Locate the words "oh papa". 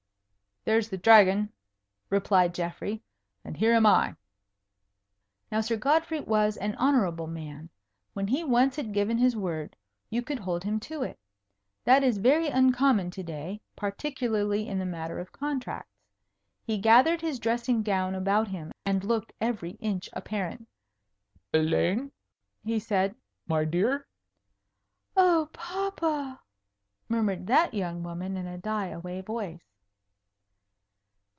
25.17-26.39